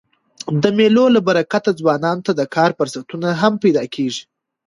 د 0.61 0.63
مېلو 0.77 1.05
له 1.15 1.19
برکته 1.27 1.71
ځوانانو 1.79 2.25
ته 2.27 2.31
د 2.39 2.41
کار 2.55 2.69
فرصتونه 2.77 3.27
هم 3.41 3.53
پیدا 3.63 3.83
کېږي. 3.95 4.23